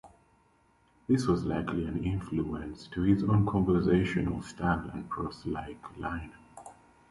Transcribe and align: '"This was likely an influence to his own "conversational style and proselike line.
'"This 1.07 1.27
was 1.27 1.45
likely 1.45 1.85
an 1.85 2.03
influence 2.03 2.87
to 2.87 3.03
his 3.03 3.23
own 3.23 3.45
"conversational 3.45 4.41
style 4.41 4.89
and 4.91 5.07
proselike 5.07 5.95
line. 5.95 6.31